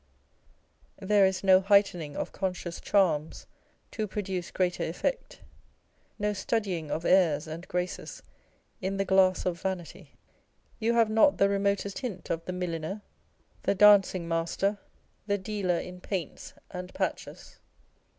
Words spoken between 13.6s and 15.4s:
the dancing master, the